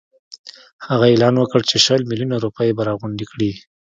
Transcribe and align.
هغه 0.87 1.05
اعلان 1.11 1.35
وکړ 1.37 1.61
چې 1.69 1.77
شل 1.85 2.01
میلیونه 2.11 2.35
روپۍ 2.45 2.69
به 2.77 2.81
راغونډي 2.89 3.25
کړي. 3.31 3.51